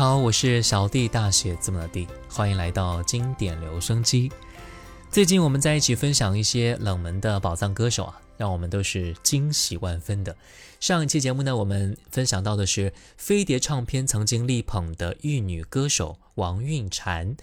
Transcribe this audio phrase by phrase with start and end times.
[0.00, 2.08] 好，我是小弟大写字母的弟。
[2.26, 4.32] 欢迎来到经典留声机，
[5.10, 10.34] 最近我们在一起分享一些冷门的宝藏歌手啊，让我们都是惊喜万分的。
[10.80, 17.36] 上一期节目呢，我们分享到的是飞碟唱片曾经力捧的玉女歌手王韵婵。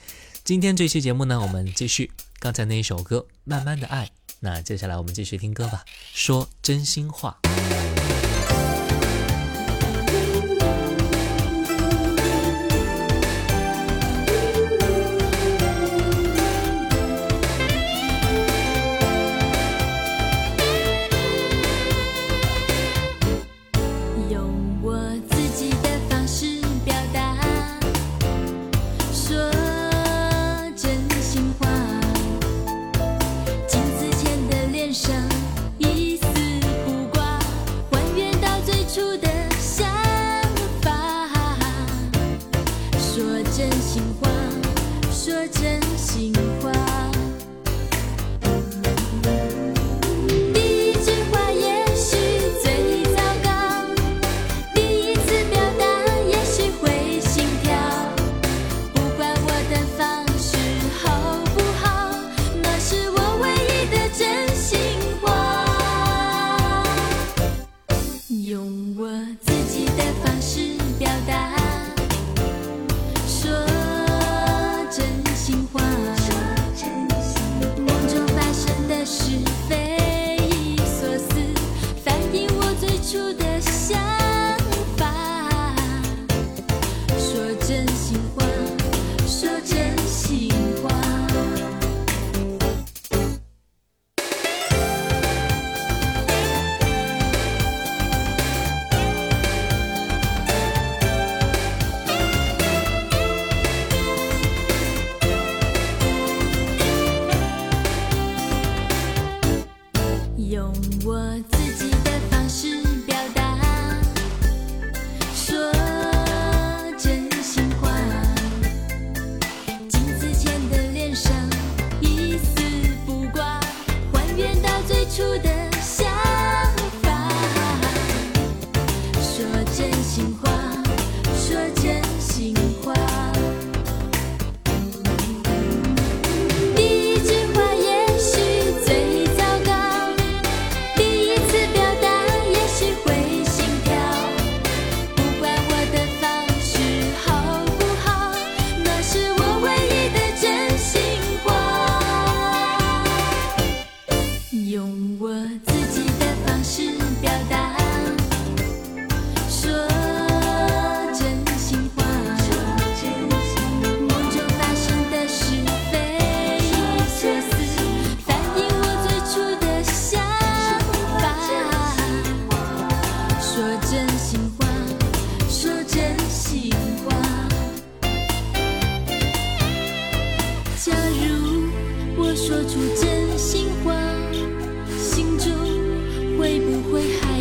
[0.43, 4.05] 今天这期节目呢，我们继续刚才那一首歌《慢慢的爱》。
[4.39, 7.39] 那接下来我们继续听歌吧，说真心话。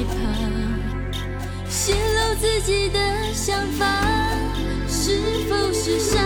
[0.06, 0.14] 怕？
[1.68, 2.98] 泄露自己的
[3.32, 3.86] 想法，
[4.88, 6.18] 是否是傻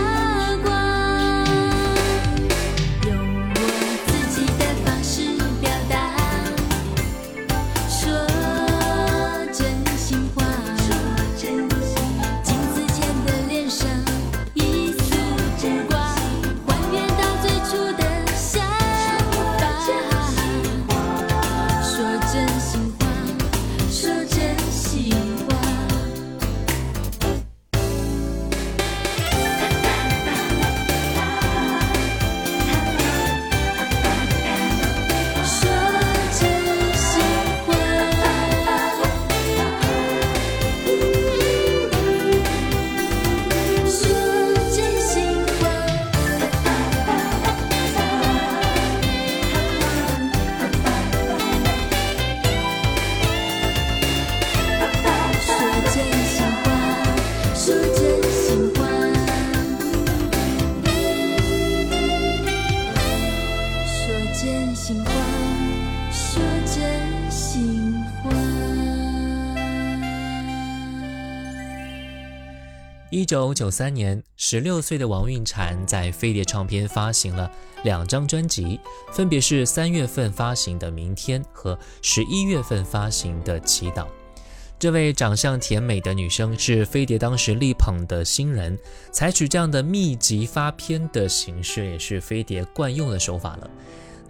[73.31, 77.49] 九九三年，十六岁的王韵婵在飞碟唱片发行了
[77.85, 78.77] 两张专辑，
[79.13, 84.03] 分别是三月份发行的《明天》和十一月份发行的《祈祷》。
[84.77, 88.77] 这位长相甜美的女生是飞碟当时力捧的新人，
[89.13, 93.71] 采取这样的密集发片的形式，也是飞碟惯用的手法了。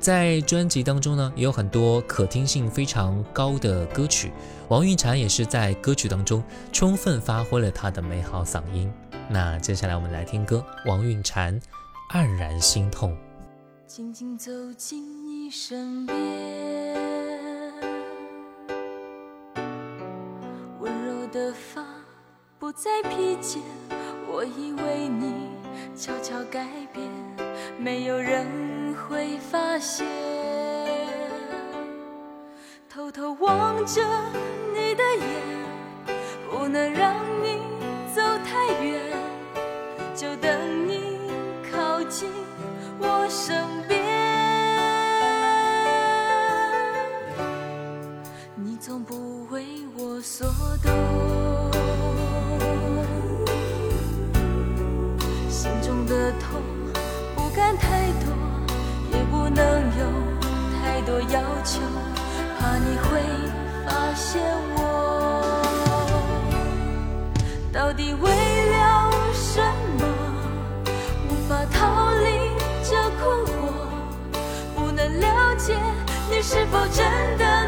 [0.01, 4.31] 在专辑当中呢，也有很多可听性非常高的歌曲。
[4.67, 6.43] 王韵婵也是在歌曲当中
[6.73, 8.91] 充分发挥了她的美好嗓音。
[9.29, 11.61] 那接下来我们来听歌，王韵婵
[12.15, 13.11] 《黯然心痛》。
[13.85, 16.17] 静静走进你身边，
[20.79, 21.85] 温柔的发
[22.57, 23.61] 不再披肩。
[24.27, 25.51] 我以为你
[25.95, 27.07] 悄悄改变，
[27.77, 28.47] 没有人
[29.11, 30.07] 会发现。
[32.89, 34.01] 偷偷望着
[34.73, 36.15] 你的眼，
[36.49, 37.13] 不能让
[37.43, 37.59] 你
[38.15, 39.01] 走太远，
[40.15, 41.19] 就等你
[41.69, 42.29] 靠近
[64.31, 64.41] 发现
[64.75, 64.79] 我
[67.73, 68.29] 到底为
[68.69, 69.61] 了什
[69.99, 70.05] 么，
[71.27, 72.49] 无法逃离
[72.81, 73.51] 这困惑。
[74.73, 75.75] 不能了解
[76.29, 77.03] 你是否真
[77.37, 77.67] 的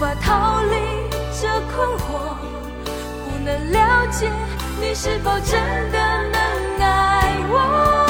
[0.00, 0.76] 无法逃离
[1.38, 2.34] 这困惑。
[3.26, 4.32] 不能了解
[4.80, 5.60] 你是否真
[5.92, 5.98] 的
[6.32, 8.09] 能爱我。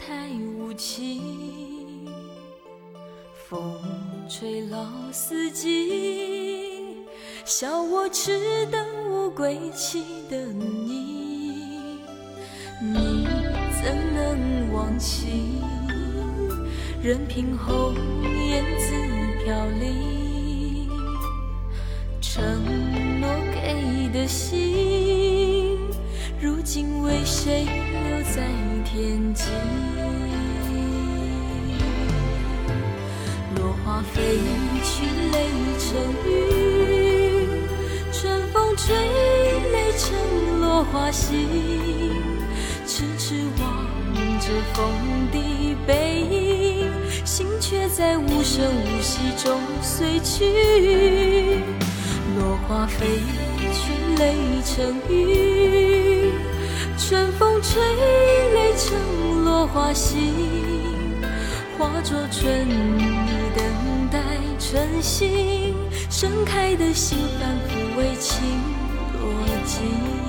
[0.00, 2.08] 太无情。
[3.48, 3.78] 风
[4.28, 7.04] 吹老四季，
[7.44, 11.98] 笑我痴等无归期的你。
[12.82, 13.28] 你
[13.82, 15.60] 怎能忘记？
[17.02, 17.94] 任凭红
[18.48, 20.88] 颜自飘零。
[22.22, 25.29] 承诺给的心，
[26.42, 28.48] 如今为谁留在
[28.82, 29.44] 天际？
[33.56, 34.38] 落花飞
[34.82, 37.46] 去，泪成雨，
[38.10, 38.96] 春风吹，
[39.70, 41.46] 泪成落花心。
[42.86, 43.86] 痴痴望
[44.40, 44.90] 着风
[45.30, 46.90] 的背影，
[47.26, 51.58] 心却在无声无息中碎去。
[52.38, 53.20] 落花飞
[53.74, 55.99] 去，泪成雨，
[57.10, 57.82] 春风吹，
[58.54, 60.32] 泪成落花心，
[61.76, 63.02] 化作春泥
[63.52, 63.66] 等
[64.12, 64.20] 待
[64.60, 65.74] 春心，
[66.08, 68.40] 盛开的心反复为情
[69.18, 70.19] 落尽。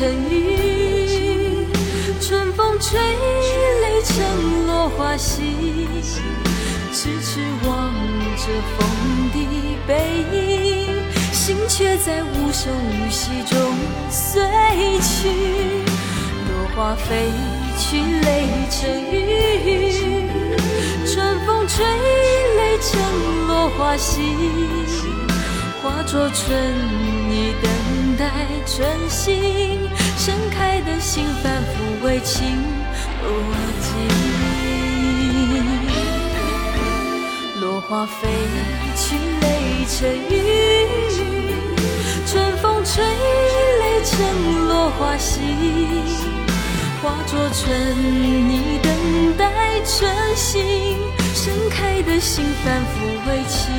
[0.00, 1.66] 成雨，
[2.22, 5.86] 春风吹，泪成落花心。
[6.90, 7.92] 痴痴望
[8.34, 8.46] 着
[8.78, 8.88] 风
[9.30, 9.36] 的
[9.86, 13.76] 背影，心却在无声无息中
[14.08, 14.40] 碎
[15.02, 15.28] 去。
[16.48, 17.28] 落花飞
[17.78, 20.24] 去，泪成雨，
[21.06, 22.98] 春风吹，泪成
[23.48, 24.24] 落花心，
[25.82, 26.58] 化作春
[27.28, 27.70] 泥等
[28.20, 28.28] 待
[28.66, 29.80] 春心，
[30.18, 32.58] 盛开的心反复为情
[33.22, 33.32] 落
[33.80, 33.96] 尽。
[37.62, 38.28] 落花飞
[38.94, 40.36] 去，泪成雨，
[42.26, 45.56] 春风吹，泪成落花心，
[47.02, 47.96] 化作春
[48.50, 48.92] 泥等
[49.38, 50.98] 待春心，
[51.34, 53.72] 盛开的心反复为情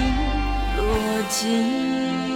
[0.77, 0.83] 落
[1.29, 2.30] 尽。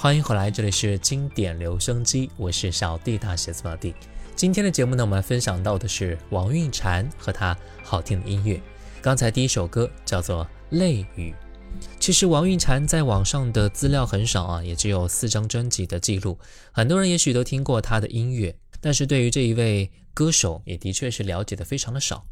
[0.00, 3.92] 欢迎回来，这里是经典留声机，我是小弟大写字母弟。
[4.36, 8.62] 今天的节目呢，我们来分享到的是王韵婵和她好听的音乐。
[9.02, 11.34] 刚才第一首歌叫做《泪雨》。
[11.98, 16.38] 其实王韵婵在网上的资料很少啊，也只有四张专辑的记录。
[16.70, 22.24] 很多人也许都听过她的音乐，但是对于这一位歌手，也的确是了解的非常的少。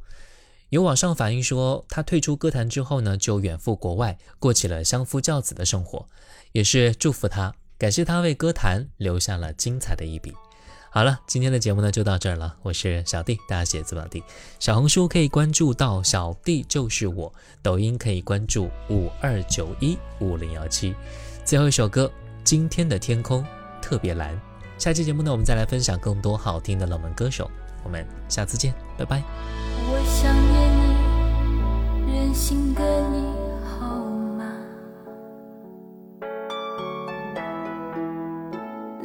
[0.71, 6.05] 有网上反映说，他退出歌坛之后呢，就远赴国外，过起了相夫教子的生活。
[6.53, 10.35] 也是祝福他，感谢他为歌坛留下了精彩的一笔。
[10.91, 12.57] 好了，今天的节目呢就到这儿了。
[12.63, 14.23] 我是小弟，大家写字宝弟。
[14.59, 20.95] 小红书可以关注到小弟就是我，抖音可以关注五二九一五零幺七。
[21.45, 22.11] 最后一首歌，
[22.43, 23.45] 今天的天空
[23.81, 24.37] 特别蓝。
[24.79, 27.51] 下期节目呢，我们再来分享更多好听的冷门歌手。
[27.85, 29.23] 我们下次见，拜拜。
[29.89, 30.56] 我想，
[32.17, 33.27] 远行的你
[33.63, 33.95] 好
[34.39, 34.45] 吗？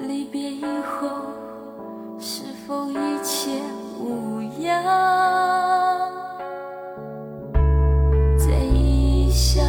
[0.08, 1.10] 离别以后
[2.17, 3.52] 是否一切
[4.00, 4.82] 无恙？
[8.38, 9.62] 在异乡